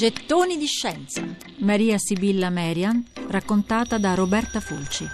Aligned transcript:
Gettoni 0.00 0.56
di 0.56 0.64
scienza. 0.64 1.22
Maria 1.58 1.98
Sibilla 1.98 2.48
Merian, 2.48 3.04
raccontata 3.28 3.98
da 3.98 4.14
Roberta 4.14 4.58
Fulci. 4.58 5.04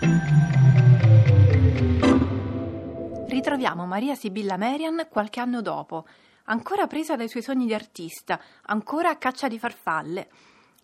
Ritroviamo 3.27 3.85
Maria 3.85 4.14
Sibilla 4.14 4.57
Merian 4.57 5.09
qualche 5.11 5.41
anno 5.41 5.61
dopo, 5.61 6.07
ancora 6.45 6.86
presa 6.86 7.17
dai 7.17 7.29
suoi 7.29 7.43
sogni 7.43 7.67
di 7.67 7.75
artista, 7.75 8.41
ancora 8.67 9.11
a 9.11 9.17
caccia 9.17 9.49
di 9.49 9.59
farfalle. 9.59 10.29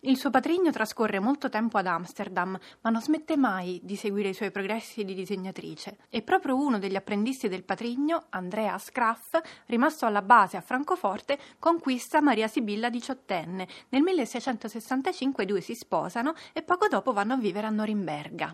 Il 0.05 0.17
suo 0.17 0.31
patrigno 0.31 0.69
trascorre 0.69 1.21
molto 1.21 1.47
tempo 1.47 1.77
ad 1.77 1.87
Amsterdam, 1.87 2.59
ma 2.81 2.89
non 2.89 3.01
smette 3.01 3.37
mai 3.37 3.79
di 3.83 3.95
seguire 3.95 4.29
i 4.29 4.33
suoi 4.33 4.51
progressi 4.51 5.05
di 5.05 5.13
disegnatrice. 5.13 5.95
E 6.09 6.21
proprio 6.21 6.57
uno 6.57 6.77
degli 6.77 6.97
apprendisti 6.97 7.47
del 7.47 7.63
patrigno, 7.63 8.25
Andrea 8.31 8.77
Scraff, 8.77 9.39
rimasto 9.67 10.05
alla 10.05 10.21
base 10.21 10.57
a 10.57 10.61
Francoforte, 10.61 11.39
conquista 11.57 12.19
Maria 12.19 12.49
Sibilla 12.49 12.89
diciottenne. 12.89 13.65
Nel 13.89 14.01
1665 14.01 15.43
i 15.43 15.47
due 15.47 15.61
si 15.61 15.73
sposano 15.73 16.33
e 16.51 16.63
poco 16.63 16.89
dopo 16.89 17.13
vanno 17.13 17.35
a 17.35 17.37
vivere 17.37 17.67
a 17.67 17.69
Norimberga. 17.69 18.53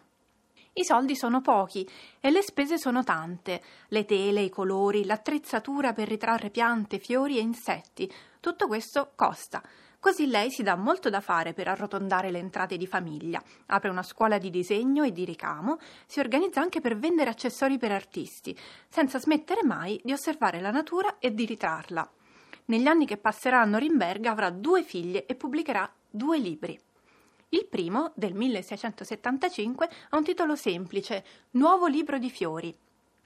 I 0.74 0.84
soldi 0.84 1.16
sono 1.16 1.42
pochi 1.42 1.90
e 2.20 2.30
le 2.30 2.44
spese 2.44 2.78
sono 2.78 3.04
tante. 3.04 3.64
Le 3.88 4.06
tele, 4.06 4.42
i 4.42 4.50
colori, 4.52 5.04
l'attrezzatura 5.04 5.94
per 5.94 6.10
ritrarre 6.10 6.52
piante, 6.52 7.00
fiori 7.00 7.40
e 7.40 7.42
insetti. 7.42 8.08
Tutto 8.40 8.68
questo 8.68 9.14
costa. 9.16 9.64
Così 10.02 10.28
lei 10.28 10.50
si 10.50 10.64
dà 10.64 10.78
molto 10.78 11.10
da 11.10 11.20
fare 11.20 11.52
per 11.52 11.68
arrotondare 11.68 12.32
le 12.32 12.40
entrate 12.40 12.78
di 12.78 12.88
famiglia, 12.88 13.44
apre 13.66 13.90
una 13.90 14.02
scuola 14.02 14.38
di 14.38 14.50
disegno 14.50 15.04
e 15.04 15.12
di 15.12 15.26
ricamo, 15.26 15.78
si 16.06 16.22
organizza 16.22 16.62
anche 16.62 16.80
per 16.80 16.98
vendere 16.98 17.30
accessori 17.30 17.78
per 17.78 17.92
artisti, 17.92 18.58
senza 18.88 19.20
smettere 19.20 19.62
mai 19.66 20.00
di 20.02 20.14
osservare 20.14 20.62
la 20.62 20.72
natura 20.72 21.18
e 21.20 21.34
di 21.34 21.46
ritrarla. 21.46 22.10
Negli 22.66 22.88
anni 22.88 23.06
che 23.06 23.18
passerà 23.18 23.60
a 23.60 23.66
Norimberga 23.66 24.32
avrà 24.32 24.52
due 24.52 24.84
figlie 24.84 25.26
e 25.26 25.36
pubblicherà 25.36 25.92
due 26.10 26.38
libri. 26.38 26.80
Il 27.50 27.66
primo, 27.66 28.14
del 28.16 28.34
1675, 28.34 29.90
ha 30.12 30.18
un 30.18 30.24
titolo 30.24 30.56
semplice, 30.56 31.26
Nuovo 31.52 31.88
libro 31.88 32.18
di 32.18 32.30
fiori, 32.30 32.74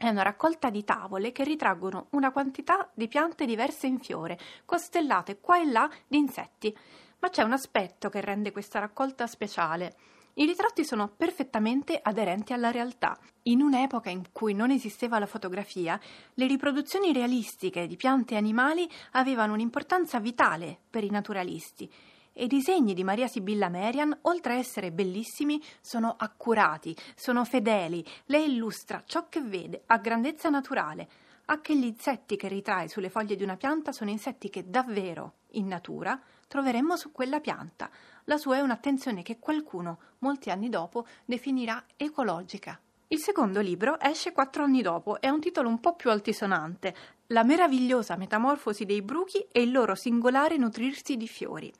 è 0.03 0.09
una 0.09 0.21
raccolta 0.21 0.69
di 0.69 0.83
tavole 0.83 1.31
che 1.31 1.45
ritraggono 1.45 2.07
una 2.11 2.31
quantità 2.31 2.89
di 2.93 3.07
piante 3.07 3.45
diverse 3.45 3.87
in 3.87 3.99
fiore, 3.99 4.37
costellate 4.65 5.39
qua 5.39 5.61
e 5.61 5.65
là 5.65 5.89
di 6.07 6.17
insetti. 6.17 6.75
Ma 7.19 7.29
c'è 7.29 7.43
un 7.43 7.53
aspetto 7.53 8.09
che 8.09 8.19
rende 8.19 8.51
questa 8.51 8.79
raccolta 8.79 9.27
speciale. 9.27 9.95
I 10.33 10.45
ritratti 10.45 10.83
sono 10.83 11.07
perfettamente 11.07 11.97
aderenti 12.01 12.51
alla 12.51 12.69
realtà. 12.69 13.17
In 13.43 13.61
un'epoca 13.61 14.09
in 14.09 14.23
cui 14.33 14.53
non 14.53 14.71
esisteva 14.71 15.19
la 15.19 15.25
fotografia, 15.25 15.97
le 16.33 16.47
riproduzioni 16.47 17.13
realistiche 17.13 17.87
di 17.87 17.95
piante 17.95 18.33
e 18.33 18.37
animali 18.37 18.89
avevano 19.11 19.53
un'importanza 19.53 20.19
vitale 20.19 20.79
per 20.89 21.05
i 21.05 21.09
naturalisti 21.09 21.89
e 22.33 22.45
i 22.45 22.47
disegni 22.47 22.93
di 22.93 23.03
Maria 23.03 23.27
Sibilla 23.27 23.69
Merian, 23.69 24.17
oltre 24.23 24.53
a 24.53 24.57
essere 24.57 24.91
bellissimi, 24.91 25.61
sono 25.79 26.15
accurati, 26.17 26.95
sono 27.15 27.45
fedeli. 27.45 28.03
Lei 28.25 28.51
illustra 28.51 29.03
ciò 29.05 29.29
che 29.29 29.41
vede 29.41 29.83
a 29.85 29.97
grandezza 29.97 30.49
naturale. 30.49 31.07
Anche 31.45 31.77
gli 31.77 31.85
insetti 31.85 32.35
che 32.35 32.47
ritrae 32.47 32.87
sulle 32.87 33.09
foglie 33.09 33.35
di 33.35 33.43
una 33.43 33.57
pianta 33.57 33.91
sono 33.91 34.09
insetti 34.09 34.49
che 34.49 34.69
davvero, 34.69 35.33
in 35.51 35.67
natura, 35.67 36.19
troveremmo 36.47 36.95
su 36.95 37.11
quella 37.11 37.39
pianta. 37.39 37.89
La 38.25 38.37
sua 38.37 38.57
è 38.57 38.61
un'attenzione 38.61 39.23
che 39.23 39.39
qualcuno, 39.39 39.99
molti 40.19 40.49
anni 40.49 40.69
dopo, 40.69 41.05
definirà 41.25 41.83
ecologica. 41.97 42.79
Il 43.07 43.19
secondo 43.19 43.59
libro 43.59 43.99
esce 43.99 44.31
quattro 44.31 44.63
anni 44.63 44.81
dopo 44.81 45.21
e 45.21 45.27
ha 45.27 45.31
un 45.33 45.39
titolo 45.39 45.69
un 45.69 45.79
po' 45.79 45.95
più 45.95 46.09
altisonante, 46.09 46.95
La 47.27 47.43
meravigliosa 47.43 48.15
metamorfosi 48.15 48.85
dei 48.85 49.01
bruchi 49.01 49.45
e 49.51 49.61
il 49.61 49.71
loro 49.71 49.95
singolare 49.95 50.57
nutrirsi 50.57 51.17
di 51.17 51.27
fiori. 51.27 51.71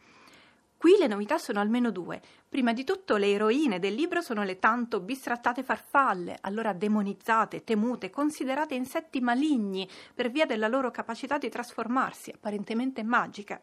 Qui 0.84 0.98
le 1.00 1.08
novità 1.08 1.38
sono 1.38 1.61
almeno 1.61 1.92
due. 1.92 2.21
Prima 2.49 2.73
di 2.73 2.83
tutto 2.83 3.16
le 3.16 3.32
eroine 3.32 3.80
del 3.80 3.94
libro 3.94 4.20
sono 4.20 4.44
le 4.44 4.60
tanto 4.60 4.99
bistrattate 4.99 5.64
farfalle, 5.64 6.39
allora 6.42 6.73
demonizzate, 6.73 7.64
temute, 7.64 8.10
considerate 8.10 8.76
insetti 8.76 9.22
maligni 9.22 9.88
per 10.14 10.30
via 10.30 10.45
della 10.45 10.67
loro 10.67 10.92
capacità 10.92 11.38
di 11.38 11.48
trasformarsi, 11.48 12.32
apparentemente 12.32 13.02
magica. 13.02 13.61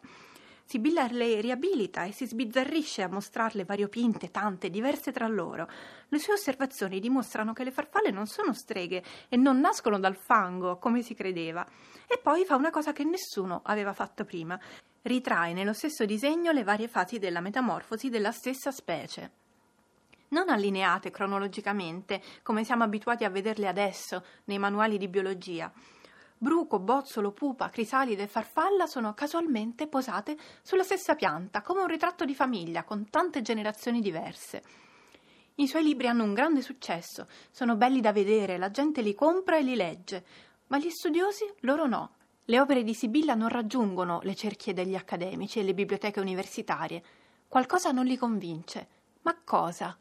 Sibilla 0.64 1.08
le 1.10 1.42
riabilita 1.42 2.04
e 2.04 2.12
si 2.12 2.26
sbizzarrisce 2.26 3.02
a 3.02 3.08
mostrarle 3.10 3.66
variopinte, 3.66 4.30
tante, 4.30 4.70
diverse 4.70 5.12
tra 5.12 5.28
loro. 5.28 5.68
Le 6.08 6.18
sue 6.18 6.32
osservazioni 6.32 7.00
dimostrano 7.00 7.52
che 7.52 7.64
le 7.64 7.70
farfalle 7.70 8.10
non 8.10 8.28
sono 8.28 8.54
streghe 8.54 9.04
e 9.28 9.36
non 9.36 9.60
nascono 9.60 9.98
dal 9.98 10.16
fango, 10.16 10.78
come 10.78 11.02
si 11.02 11.12
credeva. 11.12 11.66
E 12.06 12.16
poi 12.16 12.46
fa 12.46 12.56
una 12.56 12.70
cosa 12.70 12.92
che 12.92 13.04
nessuno 13.04 13.60
aveva 13.62 13.92
fatto 13.92 14.24
prima 14.24 14.58
ritrae 15.02 15.52
nello 15.52 15.72
stesso 15.72 16.04
disegno 16.04 16.52
le 16.52 16.64
varie 16.64 16.88
fasi 16.88 17.18
della 17.18 17.40
metamorfosi 17.40 18.08
della 18.08 18.32
stessa 18.32 18.70
specie. 18.70 19.38
Non 20.28 20.48
allineate 20.48 21.10
cronologicamente, 21.10 22.22
come 22.42 22.64
siamo 22.64 22.84
abituati 22.84 23.24
a 23.24 23.30
vederle 23.30 23.66
adesso 23.66 24.24
nei 24.44 24.58
manuali 24.58 24.96
di 24.96 25.08
biologia. 25.08 25.72
Bruco, 26.38 26.78
bozzolo, 26.78 27.32
pupa, 27.32 27.68
crisalide 27.68 28.22
e 28.22 28.28
farfalla 28.28 28.86
sono 28.86 29.12
casualmente 29.12 29.88
posate 29.88 30.38
sulla 30.62 30.84
stessa 30.84 31.14
pianta, 31.14 31.62
come 31.62 31.80
un 31.80 31.88
ritratto 31.88 32.24
di 32.24 32.34
famiglia, 32.34 32.84
con 32.84 33.10
tante 33.10 33.42
generazioni 33.42 34.00
diverse. 34.00 34.62
I 35.56 35.66
suoi 35.66 35.82
libri 35.82 36.06
hanno 36.06 36.24
un 36.24 36.32
grande 36.32 36.62
successo, 36.62 37.26
sono 37.50 37.76
belli 37.76 38.00
da 38.00 38.12
vedere, 38.12 38.56
la 38.56 38.70
gente 38.70 39.02
li 39.02 39.14
compra 39.14 39.58
e 39.58 39.62
li 39.62 39.74
legge, 39.74 40.24
ma 40.68 40.78
gli 40.78 40.88
studiosi 40.88 41.44
loro 41.60 41.86
no. 41.86 42.14
Le 42.50 42.58
opere 42.58 42.82
di 42.82 42.94
Sibilla 42.94 43.36
non 43.36 43.48
raggiungono 43.48 44.18
le 44.24 44.34
cerchie 44.34 44.72
degli 44.72 44.96
accademici 44.96 45.60
e 45.60 45.62
le 45.62 45.72
biblioteche 45.72 46.18
universitarie. 46.18 47.00
Qualcosa 47.46 47.92
non 47.92 48.04
li 48.04 48.16
convince. 48.16 48.88
Ma 49.22 49.36
cosa? 49.44 49.96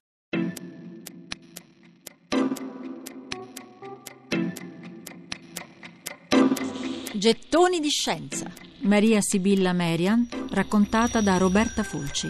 Gettoni 7.13 7.79
di 7.79 7.89
scienza. 7.89 8.51
Maria 8.79 9.21
Sibilla 9.21 9.71
Merian, 9.71 10.27
raccontata 10.49 11.21
da 11.21 11.37
Roberta 11.37 11.83
Fulci. 11.83 12.29